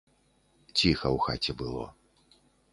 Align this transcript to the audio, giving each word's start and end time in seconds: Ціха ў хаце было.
Ціха 0.77 1.07
ў 1.15 1.17
хаце 1.27 1.51
было. 1.63 1.85